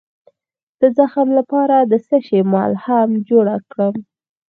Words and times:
د 0.79 0.81
زخم 0.97 1.27
لپاره 1.39 1.77
د 1.91 1.93
څه 2.07 2.17
شي 2.25 2.39
ملهم 2.51 3.09
جوړ 3.29 3.45
کړم؟ 3.71 3.95